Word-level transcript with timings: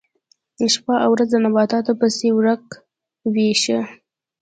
شپه 0.73 0.95
او 1.03 1.09
ورځ 1.15 1.31
نباتاتو 1.43 1.91
پسې 1.99 2.27
ورک 2.37 2.65
وي 3.33 3.49
ښه. 3.61 3.79